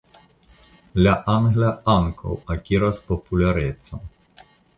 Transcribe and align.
La 1.07 1.13
angla 1.33 1.69
ankaŭ 1.97 2.33
akiras 2.57 3.03
popularecon. 3.11 4.11